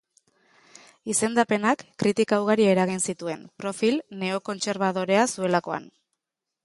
[1.13, 5.87] Izendapenak kritika ugari eragin zituen, profil neokontserbadorea zuelakoan.